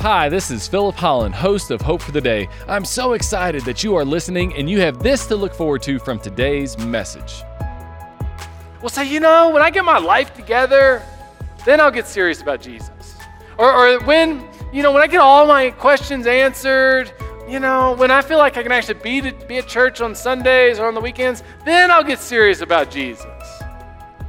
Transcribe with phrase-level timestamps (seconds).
[0.00, 2.48] Hi, this is Philip Holland, host of Hope for the Day.
[2.68, 5.98] I'm so excited that you are listening and you have this to look forward to
[5.98, 7.42] from today's message.
[8.80, 11.02] Well, say, you know, when I get my life together,
[11.64, 13.16] then I'll get serious about Jesus.
[13.58, 17.12] Or, or when, you know, when I get all my questions answered,
[17.48, 20.14] you know, when I feel like I can actually be, to, be at church on
[20.14, 23.26] Sundays or on the weekends, then I'll get serious about Jesus.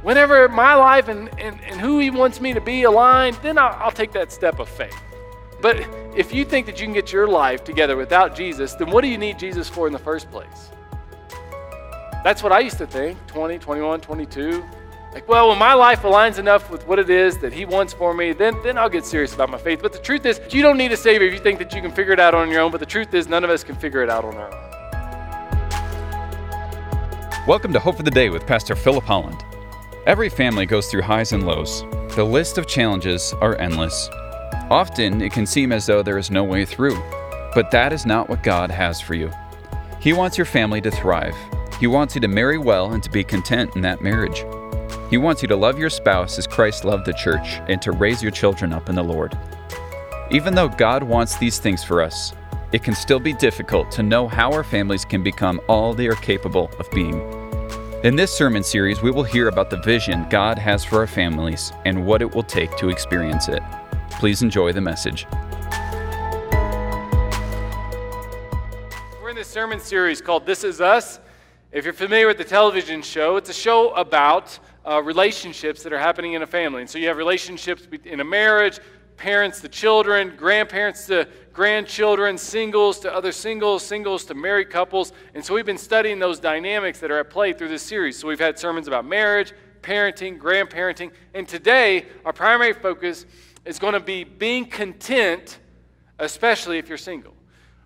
[0.02, 3.76] Whenever my life and, and, and who He wants me to be aligned, then I'll,
[3.78, 5.00] I'll take that step of faith.
[5.62, 9.02] But if you think that you can get your life together without Jesus, then what
[9.02, 10.70] do you need Jesus for in the first place?
[12.24, 14.64] That's what I used to think 20, 21, 22.
[15.12, 18.14] Like, well, when my life aligns enough with what it is that He wants for
[18.14, 19.82] me, then, then I'll get serious about my faith.
[19.82, 21.90] But the truth is, you don't need a Savior if you think that you can
[21.90, 22.70] figure it out on your own.
[22.70, 24.70] But the truth is, none of us can figure it out on our own.
[27.46, 29.44] Welcome to Hope for the Day with Pastor Philip Holland.
[30.06, 31.82] Every family goes through highs and lows.
[32.14, 34.08] The list of challenges are endless.
[34.70, 36.96] Often it can seem as though there is no way through,
[37.56, 39.30] but that is not what God has for you.
[39.98, 41.34] He wants your family to thrive.
[41.80, 44.44] He wants you to marry well and to be content in that marriage.
[45.10, 48.22] He wants you to love your spouse as Christ loved the church and to raise
[48.22, 49.36] your children up in the Lord.
[50.30, 52.32] Even though God wants these things for us,
[52.70, 56.14] it can still be difficult to know how our families can become all they are
[56.14, 57.20] capable of being.
[58.04, 61.72] In this sermon series, we will hear about the vision God has for our families
[61.84, 63.62] and what it will take to experience it.
[64.20, 65.26] Please enjoy the message.
[69.22, 71.20] We're in this sermon series called This Is Us.
[71.72, 75.98] If you're familiar with the television show, it's a show about uh, relationships that are
[75.98, 76.82] happening in a family.
[76.82, 78.78] And so you have relationships in a marriage,
[79.16, 85.14] parents to children, grandparents to grandchildren, singles to other singles, singles to married couples.
[85.34, 88.18] And so we've been studying those dynamics that are at play through this series.
[88.18, 91.10] So we've had sermons about marriage, parenting, grandparenting.
[91.32, 93.24] And today, our primary focus
[93.64, 95.58] is going to be being content,
[96.18, 97.34] especially if you're single.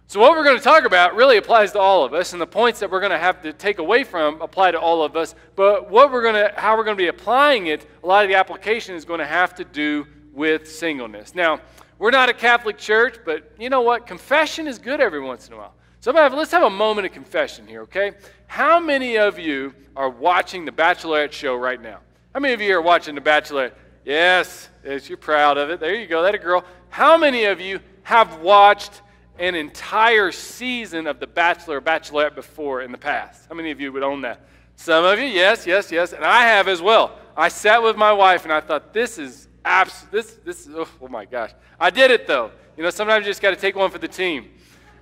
[0.06, 2.46] So, what we're going to talk about really applies to all of us, and the
[2.46, 5.34] points that we're going to have to take away from apply to all of us.
[5.56, 8.28] But what we're going to, how we're going to be applying it, a lot of
[8.28, 11.34] the application is going to have to do with singleness.
[11.34, 11.60] Now,
[11.98, 14.06] we're not a Catholic church, but you know what?
[14.06, 15.74] Confession is good every once in a while.
[16.00, 18.12] So, let's have a moment of confession here, okay?
[18.46, 22.00] How many of you are watching the Bachelorette show right now?
[22.34, 23.72] How many of you are watching the Bachelorette?
[24.04, 25.80] Yes, yes, you're proud of it.
[25.80, 26.22] There you go.
[26.22, 26.64] That a girl.
[26.90, 29.00] How many of you have watched
[29.38, 33.46] an entire season of The Bachelor or Bachelorette before in the past?
[33.48, 34.40] How many of you would own that?
[34.76, 37.18] Some of you, yes, yes, yes, and I have as well.
[37.36, 40.04] I sat with my wife and I thought, this is abs.
[40.10, 41.52] This, this, oh, oh my gosh.
[41.80, 42.50] I did it though.
[42.76, 44.50] You know, sometimes you just got to take one for the team.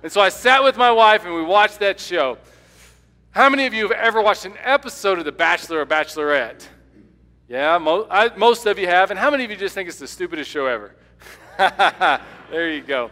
[0.01, 2.37] And so I sat with my wife and we watched that show.
[3.31, 6.67] How many of you have ever watched an episode of The Bachelor or Bachelorette?
[7.49, 9.11] Yeah, mo- I, most of you have.
[9.11, 10.95] And how many of you just think it's the stupidest show ever?
[12.49, 13.11] there you go.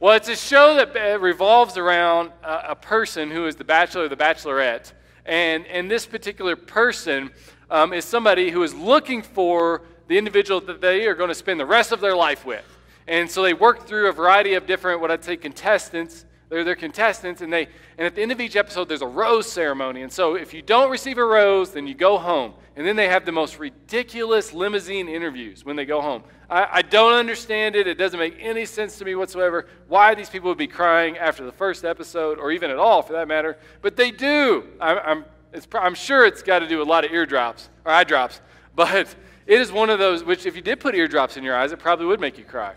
[0.00, 4.04] Well, it's a show that uh, revolves around a, a person who is the bachelor
[4.04, 4.92] or the bachelorette.
[5.24, 7.30] And, and this particular person
[7.70, 11.58] um, is somebody who is looking for the individual that they are going to spend
[11.58, 12.64] the rest of their life with.
[13.06, 16.76] And so they work through a variety of different, what I'd say, contestants they're, they're
[16.76, 20.02] contestants, and, they, and at the end of each episode, there's a rose ceremony.
[20.02, 22.52] And so if you don't receive a rose, then you go home.
[22.76, 26.24] And then they have the most ridiculous limousine interviews when they go home.
[26.50, 27.86] I, I don't understand it.
[27.86, 31.42] It doesn't make any sense to me whatsoever why these people would be crying after
[31.42, 33.56] the first episode, or even at all for that matter.
[33.80, 34.64] But they do.
[34.78, 35.24] I, I'm,
[35.72, 38.42] I'm sure it's got to do with a lot of eardrops or eye drops.
[38.74, 39.14] But
[39.46, 41.78] it is one of those which, if you did put eardrops in your eyes, it
[41.78, 42.74] probably would make you cry.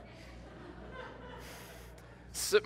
[2.33, 2.59] So,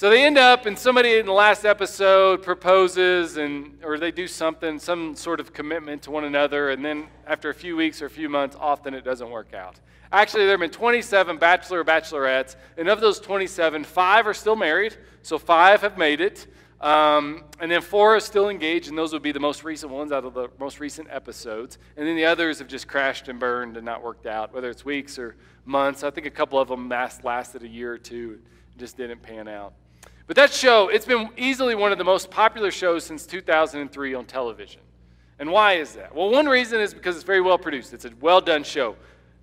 [0.00, 4.26] so they end up, and somebody in the last episode proposes, and or they do
[4.26, 8.06] something, some sort of commitment to one another, and then after a few weeks or
[8.06, 9.78] a few months, often it doesn't work out.
[10.10, 14.56] Actually, there have been 27 bachelor or bachelorettes, and of those 27, five are still
[14.56, 16.46] married, so five have made it,
[16.80, 20.12] um, and then four are still engaged, and those would be the most recent ones
[20.12, 23.76] out of the most recent episodes, and then the others have just crashed and burned
[23.76, 26.02] and not worked out, whether it's weeks or months.
[26.02, 28.38] I think a couple of them last, lasted a year or two,
[28.78, 29.74] just didn't pan out.
[30.30, 34.24] But that show, it's been easily one of the most popular shows since 2003 on
[34.26, 34.80] television.
[35.40, 36.14] And why is that?
[36.14, 37.92] Well, one reason is because it's very well produced.
[37.92, 38.94] It's a well done show.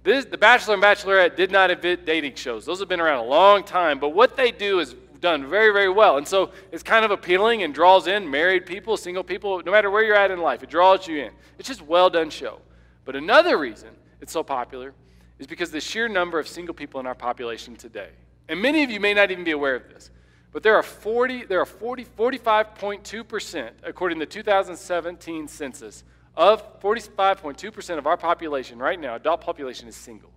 [0.04, 2.66] This, the Bachelor and Bachelorette did not invent dating shows.
[2.66, 5.90] Those have been around a long time, but what they do is done very, very
[5.90, 6.20] well.
[6.20, 9.92] And so it's kind of appealing and draws in married people, single people, no matter
[9.92, 11.34] where you're at in life, it draws you in.
[11.60, 12.62] It's just a well done show.
[13.04, 13.90] But another reason
[14.22, 14.94] it's so popular
[15.38, 18.12] is because the sheer number of single people in our population today.
[18.48, 20.12] And many of you may not even be aware of this.
[20.52, 26.04] But there are 40, there are 40, 45.2%, according to the 2017 census,
[26.36, 30.32] of 45.2% of our population right now, adult population, is single.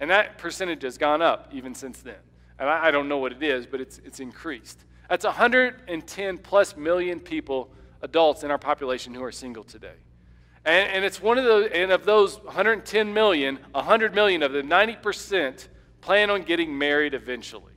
[0.00, 2.16] And that percentage has gone up even since then.
[2.58, 4.84] And I, I don't know what it is, but it's, it's increased.
[5.08, 7.70] That's 110 plus million people,
[8.00, 9.94] adults in our population who are single today.
[10.64, 14.68] And, and it's one of those, and of those 110 million, 100 million of them,
[14.68, 15.68] 90%
[16.00, 17.71] plan on getting married eventually.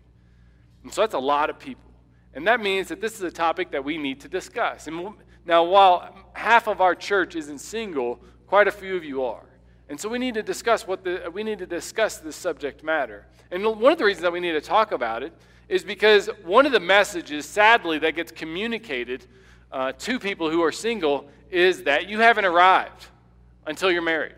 [0.86, 1.92] And so that's a lot of people.
[2.36, 4.86] And that means that this is a topic that we need to discuss.
[4.86, 9.48] And now, while half of our church isn't single, quite a few of you are.
[9.90, 13.26] And so we need to discuss what the, we need to discuss this subject matter.
[13.50, 15.34] And one of the reasons that we need to talk about it
[15.70, 19.26] is because one of the messages, sadly, that gets communicated
[19.72, 23.08] uh, to people who are single is that you haven't arrived
[23.66, 24.36] until you're married.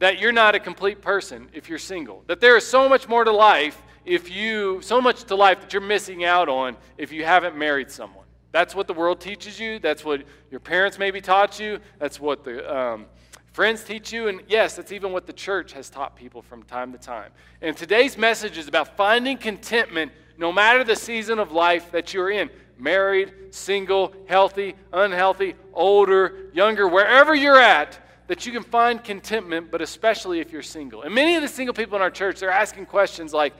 [0.00, 2.24] That you're not a complete person if you're single.
[2.26, 5.72] That there is so much more to life if you, so much to life that
[5.72, 8.24] you're missing out on if you haven't married someone.
[8.52, 9.78] That's what the world teaches you.
[9.78, 11.78] That's what your parents maybe taught you.
[11.98, 13.06] That's what the um,
[13.52, 14.28] friends teach you.
[14.28, 17.32] And yes, that's even what the church has taught people from time to time.
[17.60, 22.30] And today's message is about finding contentment no matter the season of life that you're
[22.30, 22.48] in
[22.78, 29.80] married, single, healthy, unhealthy, older, younger, wherever you're at, that you can find contentment, but
[29.80, 31.02] especially if you're single.
[31.02, 33.54] And many of the single people in our church, they're asking questions like,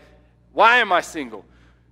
[0.56, 1.44] why am I single?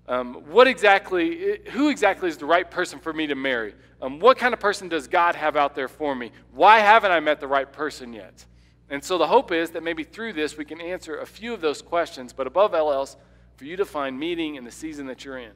[0.09, 3.75] Um, what exactly, who exactly is the right person for me to marry?
[4.01, 6.33] Um, what kind of person does God have out there for me?
[6.51, 8.47] Why haven't I met the right person yet?
[8.89, 11.61] And so the hope is that maybe through this we can answer a few of
[11.61, 13.19] those questions, but above all else,
[13.57, 15.53] for you to find meaning in the season that you're in.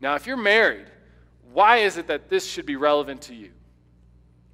[0.00, 0.86] Now, if you're married,
[1.52, 3.50] why is it that this should be relevant to you?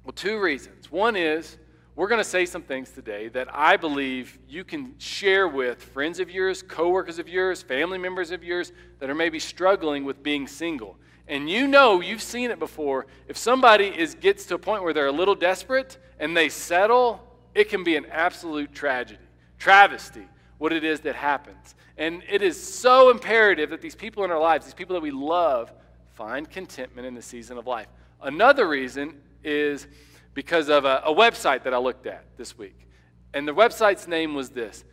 [0.03, 0.91] Well, two reasons.
[0.91, 1.57] One is
[1.95, 6.19] we're going to say some things today that I believe you can share with friends
[6.19, 10.45] of yours, coworkers of yours, family members of yours that are maybe struggling with being
[10.45, 10.97] single.
[11.27, 13.07] And you know, you've seen it before.
[13.27, 17.25] If somebody is, gets to a point where they're a little desperate and they settle,
[17.53, 19.19] it can be an absolute tragedy,
[19.57, 20.27] travesty,
[20.57, 21.75] what it is that happens.
[21.97, 25.11] And it is so imperative that these people in our lives, these people that we
[25.11, 25.71] love,
[26.13, 27.87] find contentment in the season of life.
[28.21, 29.87] Another reason is
[30.35, 32.87] because of a, a website that I looked at this week.
[33.33, 34.83] And the website's name was this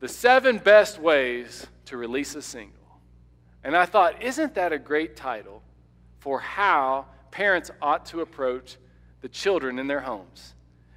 [0.00, 2.78] The Seven Best Ways to Release a Single.
[3.64, 5.62] And I thought, isn't that a great title
[6.18, 8.76] for how parents ought to approach
[9.22, 10.54] the children in their homes?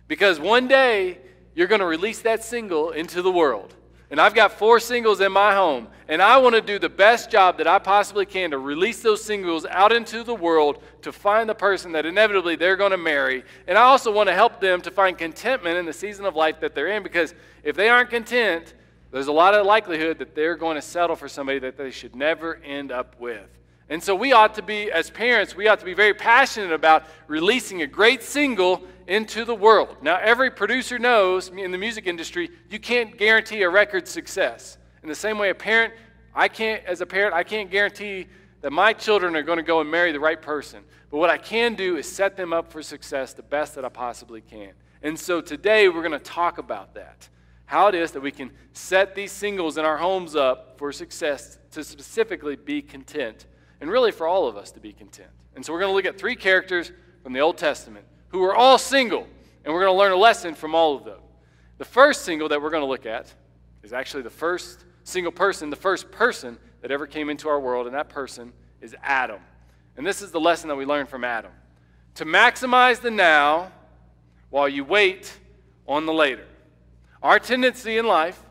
[0.08, 1.20] Because one day
[1.54, 3.74] you're going to release that single into the world.
[4.12, 7.32] And I've got four singles in my home, and I want to do the best
[7.32, 11.50] job that I possibly can to release those singles out into the world to find
[11.50, 13.44] the person that inevitably they're going to marry.
[13.68, 16.60] And I also want to help them to find contentment in the season of life
[16.60, 18.76] that they're in because if they aren't content,
[19.12, 22.16] there's a lot of likelihood that they're going to settle for somebody that they should
[22.16, 23.50] never end up with.
[23.90, 27.04] And so we ought to be, as parents, we ought to be very passionate about
[27.28, 29.98] releasing a great single into the world.
[30.02, 34.80] Now, every producer knows in the music industry, you can't guarantee a record success.
[35.04, 35.94] In the same way, a parent,
[36.34, 38.28] I can't, as a parent, I can't guarantee
[38.62, 40.84] that my children are going to go and marry the right person.
[41.12, 43.90] But what I can do is set them up for success the best that I
[43.90, 44.72] possibly can.
[45.04, 47.30] And so today we're going to talk about that.
[47.68, 51.60] How it is that we can set these singles in our homes up for success
[51.72, 53.46] to specifically be content
[53.82, 55.30] and really for all of us to be content.
[55.56, 56.92] And so we're going to look at three characters
[57.24, 59.28] from the Old Testament who are all single,
[59.64, 61.20] and we're going to learn a lesson from all of them.
[61.78, 63.34] The first single that we're going to look at
[63.84, 67.86] is actually the first single person, the first person that ever came into our world,
[67.86, 69.40] and that person is Adam.
[69.98, 71.52] And this is the lesson that we learned from Adam
[72.16, 73.72] to maximize the now
[74.50, 75.38] while you wait
[75.88, 76.46] on the later.
[77.22, 78.42] Our tendency in life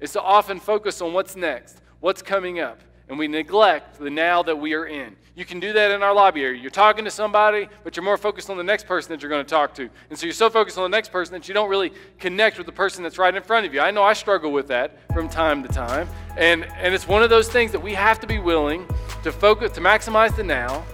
[0.00, 4.42] is to often focus on what's next, what's coming up and we neglect the now
[4.42, 5.16] that we are in.
[5.36, 6.60] You can do that in our lobby area.
[6.60, 9.44] You're talking to somebody, but you're more focused on the next person that you're going
[9.44, 9.90] to talk to.
[10.08, 12.66] And so you're so focused on the next person that you don't really connect with
[12.66, 13.80] the person that's right in front of you.
[13.80, 16.08] I know I struggle with that from time to time.
[16.36, 18.88] And, and it's one of those things that we have to be willing
[19.24, 20.84] to focus, to maximize the now,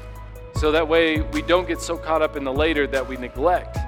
[0.54, 3.78] so that way we don't get so caught up in the later that we neglect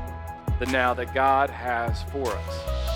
[0.59, 2.92] the now that God has for us.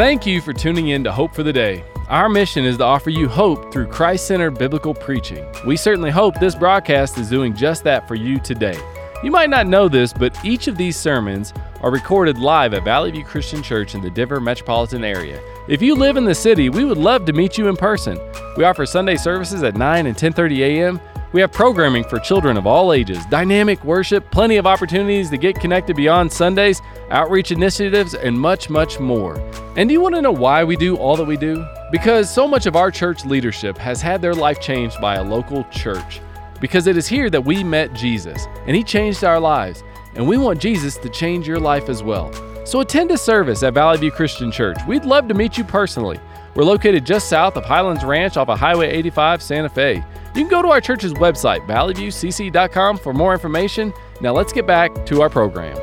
[0.00, 1.84] Thank you for tuning in to Hope for the Day.
[2.08, 5.44] Our mission is to offer you hope through Christ centered biblical preaching.
[5.66, 8.78] We certainly hope this broadcast is doing just that for you today.
[9.22, 11.52] You might not know this, but each of these sermons
[11.82, 15.38] are recorded live at Valley View Christian Church in the Denver metropolitan area.
[15.68, 18.18] If you live in the city, we would love to meet you in person.
[18.56, 20.98] We offer Sunday services at 9 and 10:30 a.m.
[21.32, 25.60] We have programming for children of all ages, dynamic worship, plenty of opportunities to get
[25.60, 29.38] connected beyond Sundays, outreach initiatives, and much, much more.
[29.76, 31.64] And do you want to know why we do all that we do?
[31.92, 35.62] Because so much of our church leadership has had their life changed by a local
[35.70, 36.20] church.
[36.60, 39.84] Because it is here that we met Jesus, and He changed our lives.
[40.16, 42.32] And we want Jesus to change your life as well.
[42.66, 44.78] So attend a service at Valley View Christian Church.
[44.88, 46.18] We'd love to meet you personally.
[46.56, 50.04] We're located just south of Highlands Ranch off of Highway 85, Santa Fe.
[50.34, 53.92] You can go to our church's website, valleyviewcc.com, for more information.
[54.20, 55.76] Now let's get back to our program.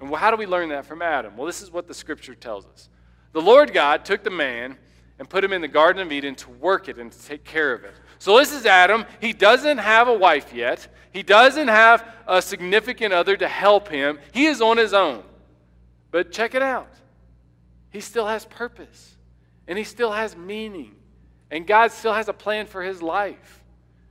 [0.00, 1.36] And how do we learn that from Adam?
[1.36, 2.88] Well, this is what the scripture tells us.
[3.32, 4.76] The Lord God took the man
[5.20, 7.72] and put him in the Garden of Eden to work it and to take care
[7.72, 7.94] of it.
[8.18, 9.04] So this is Adam.
[9.20, 10.88] He doesn't have a wife yet.
[11.12, 14.18] He doesn't have a significant other to help him.
[14.32, 15.22] He is on his own.
[16.10, 16.92] But check it out.
[17.90, 19.16] He still has purpose,
[19.70, 20.96] and he still has meaning,
[21.48, 23.62] and God still has a plan for his life.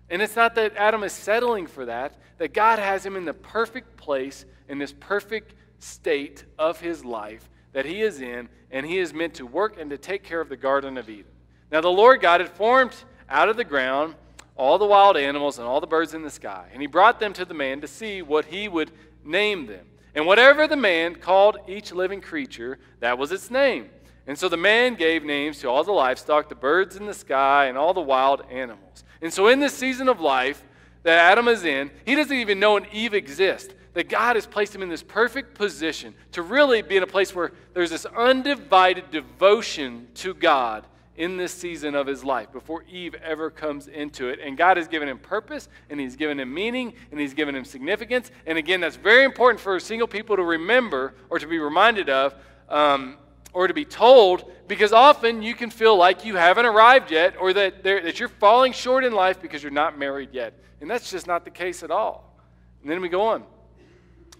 [0.09, 3.33] And it's not that Adam is settling for that, that God has him in the
[3.33, 8.99] perfect place, in this perfect state of his life that he is in, and he
[8.99, 11.25] is meant to work and to take care of the Garden of Eden.
[11.71, 12.95] Now, the Lord God had formed
[13.29, 14.15] out of the ground
[14.55, 17.33] all the wild animals and all the birds in the sky, and he brought them
[17.33, 18.91] to the man to see what he would
[19.25, 19.85] name them.
[20.15, 23.89] And whatever the man called each living creature, that was its name.
[24.29, 27.65] And so the man gave names to all the livestock, the birds in the sky,
[27.65, 29.03] and all the wild animals.
[29.23, 30.63] And so in this season of life
[31.01, 33.73] that Adam is in, he doesn't even know an Eve exists.
[33.93, 37.33] That God has placed him in this perfect position to really be in a place
[37.33, 40.85] where there's this undivided devotion to God
[41.17, 44.37] in this season of his life before Eve ever comes into it.
[44.45, 47.65] And God has given him purpose, and he's given him meaning, and he's given him
[47.65, 48.29] significance.
[48.45, 52.35] And again, that's very important for single people to remember or to be reminded of.
[52.69, 53.17] Um,
[53.53, 57.51] or to be told, because often you can feel like you haven't arrived yet or
[57.53, 60.53] that, that you're falling short in life because you're not married yet.
[60.81, 62.35] And that's just not the case at all.
[62.81, 63.43] And then we go on.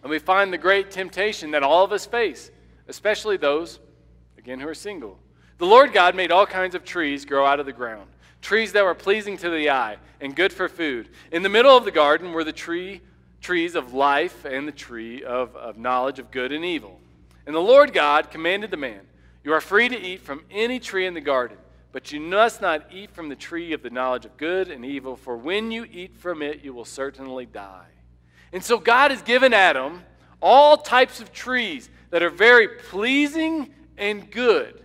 [0.02, 2.52] And we find the great temptation that all of us face,
[2.88, 3.80] especially those,
[4.38, 5.20] again, who are single.
[5.58, 8.10] The Lord God made all kinds of trees grow out of the ground,
[8.42, 11.10] trees that were pleasing to the eye and good for food.
[11.32, 13.02] In the middle of the garden were the tree,
[13.42, 17.00] trees of life and the tree of, of knowledge of good and evil.
[17.50, 19.02] And the Lord God commanded the man,
[19.44, 21.58] You are free to eat from any tree in the garden,
[21.92, 25.16] but you must not eat from the tree of the knowledge of good and evil,
[25.16, 27.88] for when you eat from it, you will certainly die.
[28.54, 30.04] And so God has given Adam
[30.40, 34.84] all types of trees that are very pleasing and good.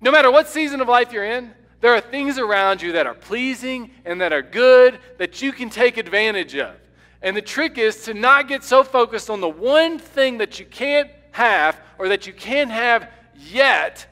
[0.00, 3.14] No matter what season of life you're in, there are things around you that are
[3.14, 6.76] pleasing and that are good that you can take advantage of.
[7.22, 10.66] And the trick is to not get so focused on the one thing that you
[10.66, 14.06] can't have or that you can't have yet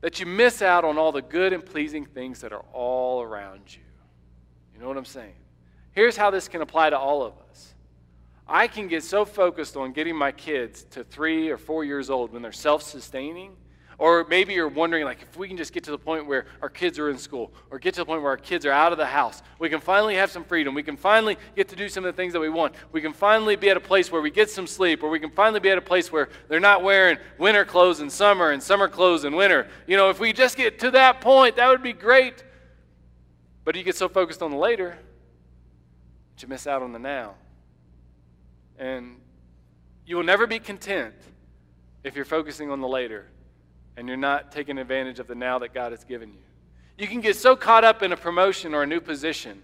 [0.00, 3.62] that you miss out on all the good and pleasing things that are all around
[3.68, 3.82] you.
[4.74, 5.34] You know what I'm saying?
[5.92, 7.74] Here's how this can apply to all of us.
[8.46, 12.32] I can get so focused on getting my kids to three or four years old
[12.32, 13.56] when they're self sustaining
[13.98, 16.68] or maybe you're wondering, like, if we can just get to the point where our
[16.68, 18.98] kids are in school, or get to the point where our kids are out of
[18.98, 20.72] the house, we can finally have some freedom.
[20.72, 22.76] We can finally get to do some of the things that we want.
[22.92, 25.30] We can finally be at a place where we get some sleep, or we can
[25.30, 28.86] finally be at a place where they're not wearing winter clothes in summer and summer
[28.86, 29.66] clothes in winter.
[29.88, 32.44] You know, if we just get to that point, that would be great.
[33.64, 34.96] But you get so focused on the later
[36.34, 37.34] that you miss out on the now.
[38.78, 39.16] And
[40.06, 41.14] you will never be content
[42.04, 43.26] if you're focusing on the later
[43.98, 46.38] and you're not taking advantage of the now that God has given you.
[46.96, 49.60] You can get so caught up in a promotion or a new position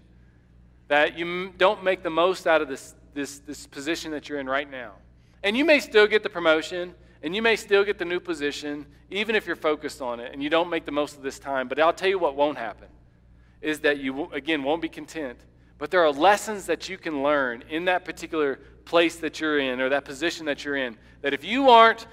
[0.89, 4.47] that you don't make the most out of this, this, this position that you're in
[4.47, 4.91] right now.
[5.41, 8.85] And you may still get the promotion and you may still get the new position,
[9.09, 11.69] even if you're focused on it and you don't make the most of this time.
[11.69, 12.89] But I'll tell you what won't happen
[13.61, 15.39] is that you, again, won't be content.
[15.77, 19.79] But there are lessons that you can learn in that particular place that you're in
[19.79, 22.05] or that position that you're in that if you aren't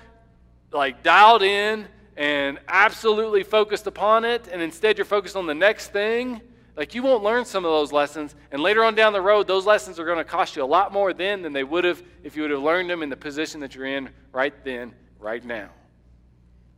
[0.73, 1.89] like dialed in
[2.23, 6.41] and absolutely focused upon it, and instead you're focused on the next thing,
[6.77, 8.37] like you won't learn some of those lessons.
[8.53, 10.93] And later on down the road, those lessons are going to cost you a lot
[10.93, 13.59] more then than they would have if you would have learned them in the position
[13.59, 15.71] that you're in right then, right now.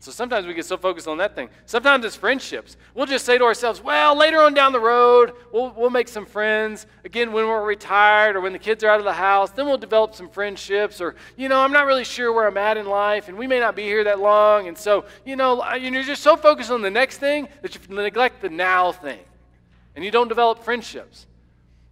[0.05, 1.49] So sometimes we get so focused on that thing.
[1.65, 2.77] Sometimes it's friendships.
[2.93, 6.27] We'll just say to ourselves, well, later on down the road, we'll, we'll make some
[6.27, 6.87] friends.
[7.07, 9.79] Again, when we're retired or when the kids are out of the house, then we'll
[9.79, 11.01] develop some friendships.
[11.01, 13.59] Or, you know, I'm not really sure where I'm at in life, and we may
[13.59, 14.69] not be here that long.
[14.69, 18.43] And so, you know, you're just so focused on the next thing that you neglect
[18.43, 19.21] the now thing.
[19.97, 21.27] And you don't develop friendships.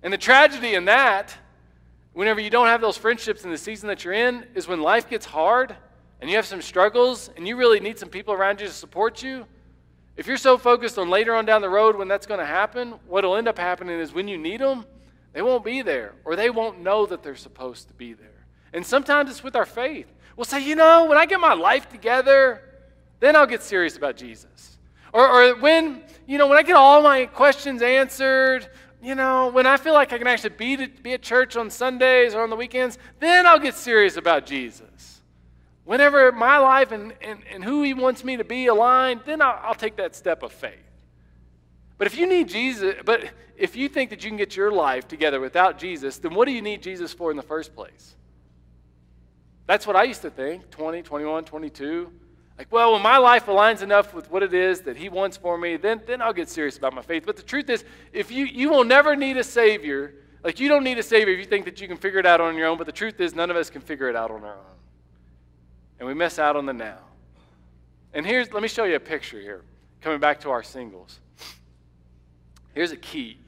[0.03, 1.35] And the tragedy in that,
[2.13, 5.09] whenever you don't have those friendships in the season that you're in, is when life
[5.09, 5.75] gets hard
[6.23, 9.25] and you have some struggles and you really need some people around you to support
[9.25, 9.45] you,
[10.17, 12.95] if you're so focused on later on down the road when that's going to happen,
[13.09, 14.87] what'll end up happening is when you need them,
[15.33, 18.47] they won't be there or they won't know that they're supposed to be there.
[18.73, 20.07] And sometimes it's with our faith.
[20.37, 22.63] We'll say, you know, when I get my life together,
[23.19, 24.79] then I'll get serious about Jesus.
[25.13, 28.69] Or, or when, you know, when I get all my questions answered,
[29.03, 31.69] you know, when I feel like I can actually be, to, be at church on
[31.69, 35.12] Sundays or on the weekends, then I'll get serious about Jesus.
[35.85, 39.59] Whenever my life and, and, and who He wants me to be aligned, then I'll,
[39.63, 40.79] I'll take that step of faith.
[41.99, 45.07] But if you need Jesus, but if you think that you can get your life
[45.07, 48.15] together without Jesus, then what do you need Jesus for in the first place?
[49.67, 52.13] That's what I used to think 20, 21, 22.
[52.59, 55.57] Like, well, when my life aligns enough with what it is that He wants for
[55.57, 57.25] me, then, then I'll get serious about my faith.
[57.25, 60.85] But the truth is, if you, you will never need a Savior, like you don't
[60.85, 62.79] need a Savior if you think that you can figure it out on your own,
[62.79, 64.82] but the truth is, none of us can figure it out on our own.
[65.99, 66.99] And we miss out on the now.
[68.15, 69.63] And here's, let me show you a picture here,
[70.01, 71.21] coming back to our singles.
[72.75, 73.39] Here's a key.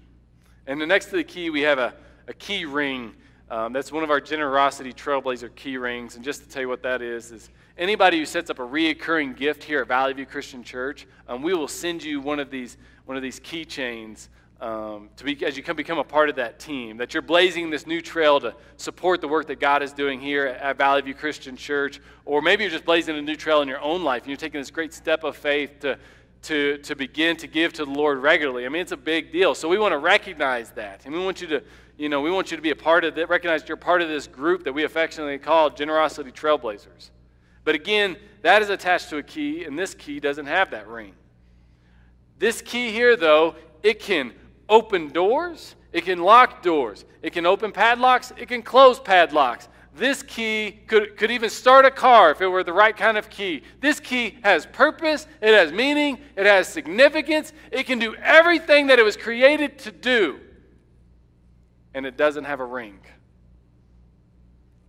[0.67, 1.95] And the next to the key, we have a,
[2.29, 3.15] a key ring.
[3.51, 6.17] Um, that's one of our generosity trailblazer key rings.
[6.17, 9.37] And just to tell you what that is, is Anybody who sets up a reoccurring
[9.37, 12.77] gift here at Valley View Christian Church, um, we will send you one of these
[13.05, 14.29] one of these keychains
[14.65, 16.97] um, to be as you come become a part of that team.
[16.97, 20.47] That you're blazing this new trail to support the work that God is doing here
[20.47, 23.81] at Valley View Christian Church, or maybe you're just blazing a new trail in your
[23.83, 25.99] own life and you're taking this great step of faith to
[26.45, 28.67] to, to begin to give to the Lord regularly.
[28.67, 29.55] I mean, it's a big deal.
[29.55, 31.07] So we want to recognize that.
[31.07, 31.63] And we want you to,
[31.97, 34.09] you know, we want you to be a part of that, recognize you're part of
[34.11, 37.11] this group that we affectionately call Generosity Trailblazers.
[37.65, 41.15] But again, that is attached to a key, and this key doesn't have that ring.
[42.39, 44.35] This key here, though, it can
[44.69, 49.69] open doors, it can lock doors, it can open padlocks, it can close padlocks.
[49.97, 53.31] This key could, could even start a car if it were the right kind of
[53.31, 53.63] key.
[53.81, 58.99] This key has purpose, it has meaning, it has significance, it can do everything that
[58.99, 60.41] it was created to do,
[61.95, 62.99] and it doesn't have a ring.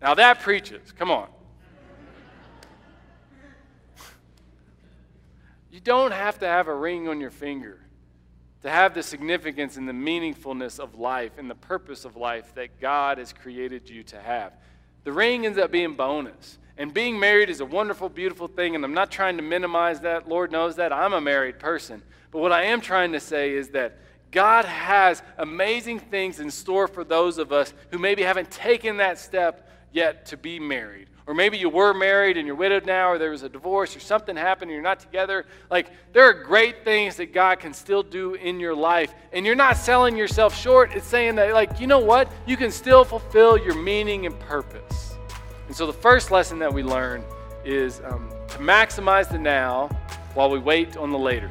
[0.02, 0.92] Now that preaches.
[0.92, 1.28] Come on.
[5.72, 7.85] You don't have to have a ring on your finger
[8.66, 12.80] to have the significance and the meaningfulness of life and the purpose of life that
[12.82, 14.54] God has created you to have.
[15.04, 16.58] The ring ends up being bonus.
[16.76, 20.28] And being married is a wonderful, beautiful thing, and I'm not trying to minimize that.
[20.28, 20.92] Lord knows that.
[20.92, 22.02] I'm a married person.
[22.32, 24.00] But what I am trying to say is that
[24.32, 29.20] God has amazing things in store for those of us who maybe haven't taken that
[29.20, 33.18] step yet to be married or maybe you were married and you're widowed now, or
[33.18, 35.46] there was a divorce, or something happened and you're not together.
[35.72, 39.14] Like, there are great things that God can still do in your life.
[39.34, 40.92] And you're not selling yourself short.
[40.94, 42.32] It's saying that, like, you know what?
[42.46, 45.16] You can still fulfill your meaning and purpose.
[45.68, 47.24] And so, the first lesson that we learn
[47.64, 49.88] is um, to maximize the now
[50.36, 51.50] while we wait on the later.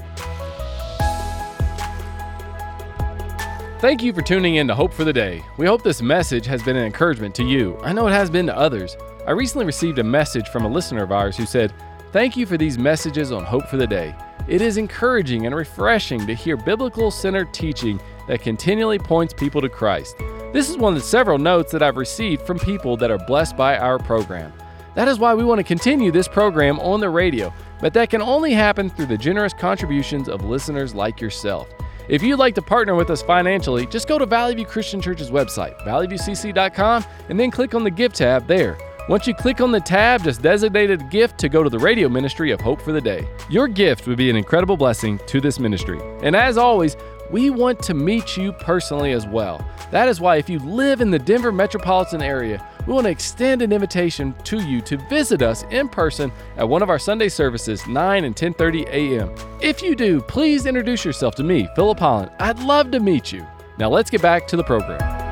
[3.80, 5.42] Thank you for tuning in to Hope for the Day.
[5.58, 7.78] We hope this message has been an encouragement to you.
[7.82, 8.96] I know it has been to others.
[9.26, 11.72] I recently received a message from a listener of ours who said,
[12.12, 14.14] Thank you for these messages on Hope for the Day.
[14.46, 19.68] It is encouraging and refreshing to hear biblical centered teaching that continually points people to
[19.70, 20.16] Christ.
[20.52, 23.56] This is one of the several notes that I've received from people that are blessed
[23.56, 24.52] by our program.
[24.94, 28.20] That is why we want to continue this program on the radio, but that can
[28.20, 31.68] only happen through the generous contributions of listeners like yourself.
[32.08, 35.30] If you'd like to partner with us financially, just go to Valley View Christian Church's
[35.30, 38.76] website, valleyviewcc.com, and then click on the Give tab there.
[39.06, 42.08] Once you click on the tab, just designate a gift to go to the radio
[42.08, 43.28] ministry of Hope for the Day.
[43.50, 46.00] Your gift would be an incredible blessing to this ministry.
[46.22, 46.96] And as always,
[47.30, 49.62] we want to meet you personally as well.
[49.90, 53.60] That is why if you live in the Denver metropolitan area, we want to extend
[53.60, 57.86] an invitation to you to visit us in person at one of our Sunday services,
[57.86, 59.34] 9 and 10:30 a.m.
[59.60, 62.30] If you do, please introduce yourself to me, Philip Holland.
[62.38, 63.46] I'd love to meet you.
[63.78, 65.23] Now let's get back to the program.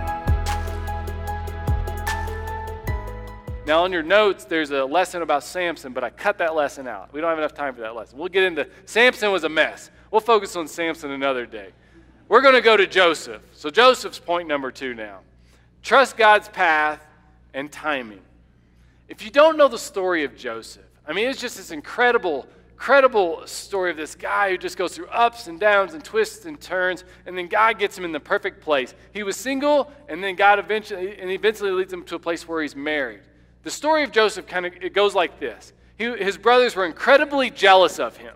[3.64, 7.12] Now, on your notes, there's a lesson about Samson, but I cut that lesson out.
[7.12, 8.18] We don't have enough time for that lesson.
[8.18, 9.90] We'll get into Samson was a mess.
[10.10, 11.68] We'll focus on Samson another day.
[12.28, 13.42] We're going to go to Joseph.
[13.52, 15.20] So, Joseph's point number two now
[15.80, 17.04] trust God's path
[17.54, 18.20] and timing.
[19.08, 23.46] If you don't know the story of Joseph, I mean, it's just this incredible, incredible
[23.46, 27.04] story of this guy who just goes through ups and downs and twists and turns,
[27.26, 28.94] and then God gets him in the perfect place.
[29.12, 32.62] He was single, and then God eventually, and eventually leads him to a place where
[32.62, 33.20] he's married.
[33.62, 35.72] The story of Joseph kind of it goes like this.
[35.96, 38.34] He, his brothers were incredibly jealous of him.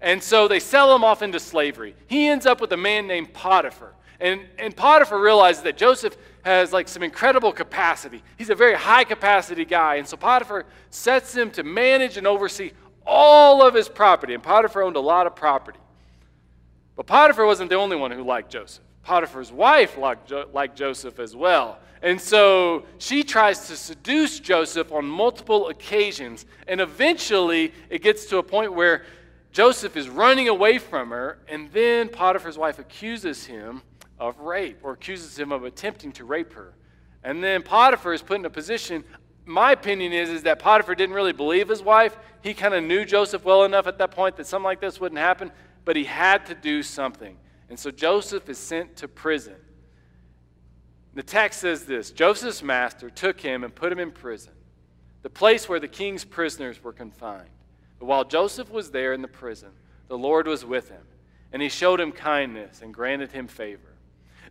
[0.00, 1.96] And so they sell him off into slavery.
[2.06, 3.94] He ends up with a man named Potiphar.
[4.20, 8.22] And, and Potiphar realizes that Joseph has like some incredible capacity.
[8.36, 9.96] He's a very high capacity guy.
[9.96, 12.72] And so Potiphar sets him to manage and oversee
[13.06, 14.34] all of his property.
[14.34, 15.80] And Potiphar owned a lot of property.
[16.94, 18.84] But Potiphar wasn't the only one who liked Joseph.
[19.02, 21.78] Potiphar's wife liked, jo- liked Joseph as well.
[22.02, 26.46] And so she tries to seduce Joseph on multiple occasions.
[26.66, 29.04] And eventually it gets to a point where
[29.52, 31.38] Joseph is running away from her.
[31.48, 33.82] And then Potiphar's wife accuses him
[34.18, 36.74] of rape or accuses him of attempting to rape her.
[37.24, 39.04] And then Potiphar is put in a position.
[39.44, 42.16] My opinion is, is that Potiphar didn't really believe his wife.
[42.42, 45.18] He kind of knew Joseph well enough at that point that something like this wouldn't
[45.18, 45.50] happen,
[45.84, 47.36] but he had to do something.
[47.68, 49.56] And so Joseph is sent to prison.
[51.14, 54.52] The text says this Joseph's master took him and put him in prison,
[55.22, 57.48] the place where the king's prisoners were confined.
[57.98, 59.70] But while Joseph was there in the prison,
[60.08, 61.02] the Lord was with him,
[61.52, 63.94] and he showed him kindness and granted him favor.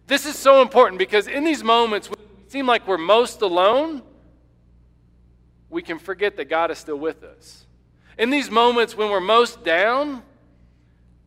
[0.08, 4.02] This is so important because in these moments when it seem like we're most alone,
[5.70, 7.66] we can forget that God is still with us.
[8.18, 10.24] In these moments when we're most down,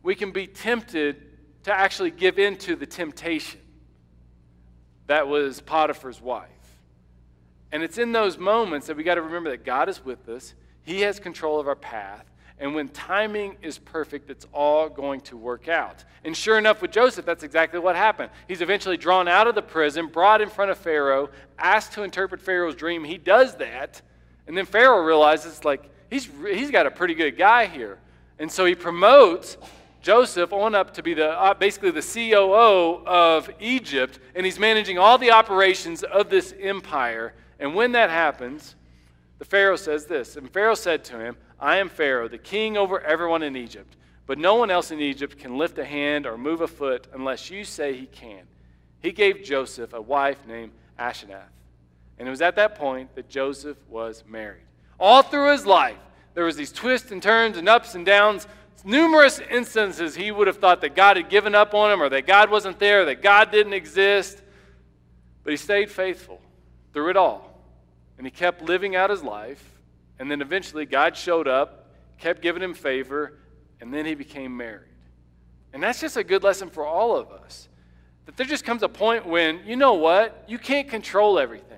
[0.03, 1.21] we can be tempted
[1.63, 3.60] to actually give in to the temptation
[5.07, 6.49] that was Potiphar's wife.
[7.71, 10.53] And it's in those moments that we got to remember that God is with us,
[10.83, 12.25] He has control of our path,
[12.61, 16.03] and when timing is perfect, it's all going to work out.
[16.23, 18.29] And sure enough, with Joseph, that's exactly what happened.
[18.47, 22.39] He's eventually drawn out of the prison, brought in front of Pharaoh, asked to interpret
[22.39, 23.03] Pharaoh's dream.
[23.03, 24.03] He does that.
[24.45, 27.97] And then Pharaoh realizes, like, he's, he's got a pretty good guy here.
[28.37, 29.57] And so he promotes
[30.01, 34.97] Joseph on up to be the, uh, basically the COO of Egypt, and he's managing
[34.97, 37.33] all the operations of this empire.
[37.59, 38.75] And when that happens,
[39.37, 42.99] the Pharaoh says this And Pharaoh said to him, I am Pharaoh, the king over
[43.01, 43.95] everyone in Egypt.
[44.25, 47.49] But no one else in Egypt can lift a hand or move a foot unless
[47.49, 48.43] you say he can.
[49.01, 51.49] He gave Joseph a wife named Asenath.
[52.17, 54.61] And it was at that point that Joseph was married.
[54.99, 55.97] All through his life,
[56.33, 58.47] there was these twists and turns and ups and downs.
[58.83, 62.25] Numerous instances he would have thought that God had given up on him or that
[62.25, 64.41] God wasn't there, that God didn't exist.
[65.43, 66.41] But he stayed faithful
[66.93, 67.47] through it all.
[68.17, 69.71] And he kept living out his life
[70.21, 71.87] and then eventually God showed up,
[72.19, 73.39] kept giving him favor,
[73.79, 74.87] and then he became married.
[75.73, 77.67] And that's just a good lesson for all of us.
[78.27, 80.43] That there just comes a point when, you know what?
[80.47, 81.70] You can't control everything.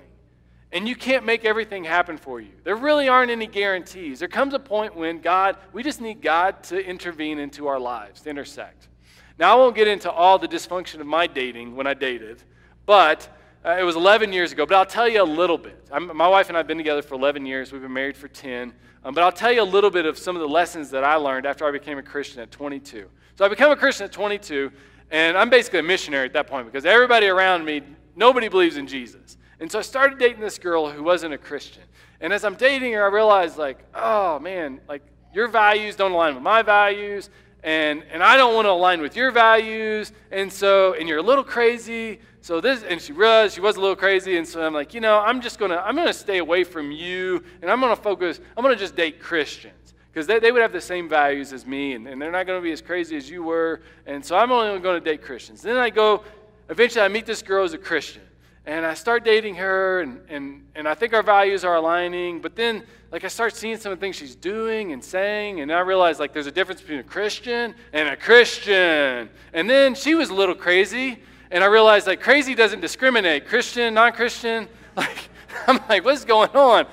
[0.74, 2.50] And you can't make everything happen for you.
[2.64, 4.18] There really aren't any guarantees.
[4.18, 8.22] There comes a point when God, we just need God to intervene into our lives,
[8.22, 8.88] to intersect.
[9.38, 12.42] Now, I won't get into all the dysfunction of my dating when I dated,
[12.86, 13.28] but
[13.64, 15.88] uh, it was 11 years ago, but I'll tell you a little bit.
[15.90, 17.72] I'm, my wife and I have been together for 11 years.
[17.72, 18.74] We've been married for 10.
[19.04, 21.14] Um, but I'll tell you a little bit of some of the lessons that I
[21.16, 23.08] learned after I became a Christian at 22.
[23.36, 24.72] So I became a Christian at 22,
[25.10, 27.82] and I'm basically a missionary at that point because everybody around me,
[28.16, 29.36] nobody believes in Jesus.
[29.60, 31.82] And so I started dating this girl who wasn't a Christian.
[32.20, 36.34] And as I'm dating her, I realized, like, oh man, like your values don't align
[36.34, 37.30] with my values,
[37.62, 41.22] and, and I don't want to align with your values, and so, and you're a
[41.22, 44.74] little crazy, so this, and she realized she was a little crazy, and so I'm
[44.74, 47.96] like, you know, I'm just gonna, I'm gonna stay away from you, and I'm gonna
[47.96, 49.94] focus, I'm gonna just date Christians.
[50.12, 52.60] Because they, they would have the same values as me, and, and they're not gonna
[52.60, 55.62] be as crazy as you were, and so I'm only gonna date Christians.
[55.62, 56.22] Then I go,
[56.68, 58.22] eventually I meet this girl as a Christian,
[58.66, 62.56] and I start dating her, and, and, and I think our values are aligning, but
[62.56, 65.80] then, like, I start seeing some of the things she's doing and saying, and I
[65.80, 69.28] realize, like, there's a difference between a Christian and a Christian.
[69.52, 73.94] And then she was a little crazy, and I realized like crazy doesn't discriminate Christian,
[73.94, 74.68] non Christian.
[74.96, 75.28] Like,
[75.66, 76.86] I'm like, what's going on?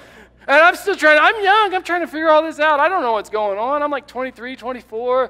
[0.47, 2.79] And I'm still trying, I'm young, I'm trying to figure all this out.
[2.79, 3.83] I don't know what's going on.
[3.83, 5.29] I'm like 23, 24.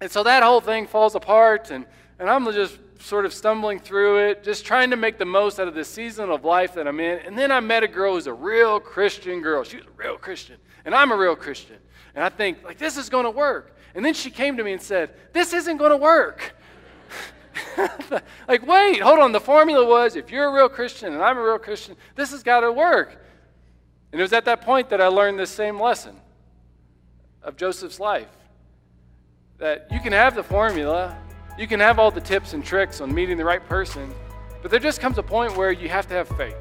[0.00, 1.84] And so that whole thing falls apart, and,
[2.20, 5.68] and I'm just sort of stumbling through it, just trying to make the most out
[5.68, 7.18] of this season of life that I'm in.
[7.20, 9.64] And then I met a girl who's a real Christian girl.
[9.64, 11.76] She was a real Christian, and I'm a real Christian.
[12.14, 13.76] And I think, like, this is going to work.
[13.94, 16.54] And then she came to me and said, This isn't going to work.
[18.48, 19.32] like, wait, hold on.
[19.32, 22.42] The formula was if you're a real Christian and I'm a real Christian, this has
[22.42, 23.24] got to work.
[24.12, 26.16] And it was at that point that I learned this same lesson
[27.42, 28.28] of Joseph's life
[29.58, 31.16] that you can have the formula,
[31.58, 34.12] you can have all the tips and tricks on meeting the right person,
[34.62, 36.56] but there just comes a point where you have to have faith.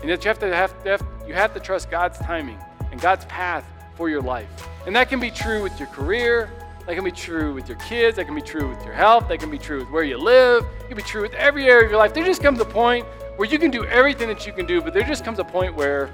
[0.00, 2.58] And that you have to have, to have you have to trust God's timing
[2.92, 3.64] and God's path
[3.96, 4.48] for your life.
[4.86, 6.50] And that can be true with your career,
[6.88, 8.16] that can be true with your kids.
[8.16, 9.28] That can be true with your health.
[9.28, 10.64] That can be true with where you live.
[10.80, 12.14] It can be true with every area of your life.
[12.14, 13.04] There just comes a point
[13.36, 15.74] where you can do everything that you can do, but there just comes a point
[15.74, 16.10] where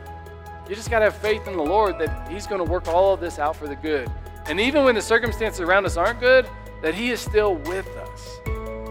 [0.68, 3.14] you just got to have faith in the Lord that He's going to work all
[3.14, 4.10] of this out for the good.
[4.46, 6.44] And even when the circumstances around us aren't good,
[6.84, 8.40] that He is still with us.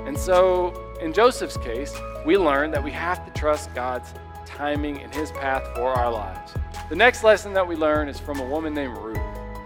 [0.07, 4.11] And so, in Joseph's case, we learn that we have to trust God's
[4.47, 6.53] timing and His path for our lives.
[6.89, 9.19] The next lesson that we learn is from a woman named Ruth.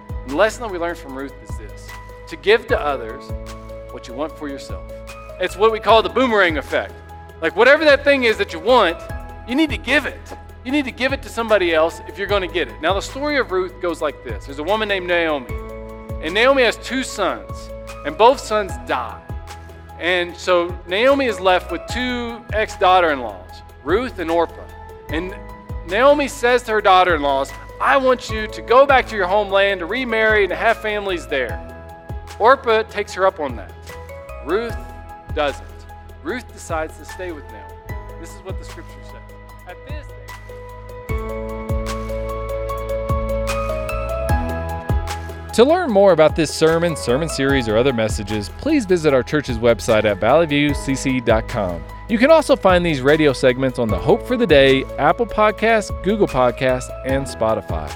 [0.09, 1.87] And the lesson that we learn from Ruth is this
[2.27, 3.23] to give to others
[3.93, 4.91] what you want for yourself.
[5.39, 6.93] It's what we call the boomerang effect.
[7.41, 9.01] Like, whatever that thing is that you want,
[9.47, 10.19] you need to give it.
[10.65, 12.81] You need to give it to somebody else if you're going to get it.
[12.81, 15.47] Now, the story of Ruth goes like this there's a woman named Naomi,
[16.21, 17.69] and Naomi has two sons,
[18.07, 19.21] and both sons die.
[19.99, 24.65] And so Naomi is left with two ex daughter in laws, Ruth and Orpah.
[25.09, 25.35] And
[25.87, 29.27] Naomi says to her daughter in laws, I want you to go back to your
[29.27, 31.61] homeland to remarry and have families there.
[32.39, 33.73] Orpah takes her up on that.
[34.45, 34.75] Ruth
[35.35, 35.67] doesn't.
[36.23, 37.73] Ruth decides to stay with Naomi.
[38.21, 39.37] This is what the scripture says.
[39.67, 40.06] At this,
[45.57, 49.57] To learn more about this sermon, sermon series, or other messages, please visit our church's
[49.57, 51.83] website at valleyviewcc.com.
[52.07, 55.89] You can also find these radio segments on the Hope for the Day, Apple Podcasts,
[56.03, 57.91] Google Podcasts, and Spotify.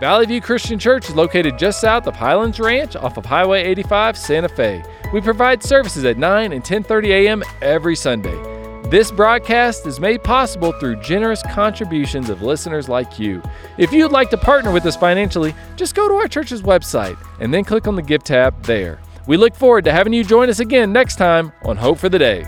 [0.00, 4.16] Valley View Christian Church is located just south of Highlands Ranch off of Highway 85,
[4.16, 4.82] Santa Fe.
[5.12, 7.42] We provide services at 9 and 10:30 a.m.
[7.60, 8.51] every Sunday.
[8.92, 13.42] This broadcast is made possible through generous contributions of listeners like you.
[13.78, 17.54] If you'd like to partner with us financially, just go to our church's website and
[17.54, 19.00] then click on the Give tab there.
[19.26, 22.18] We look forward to having you join us again next time on Hope for the
[22.18, 22.46] Day.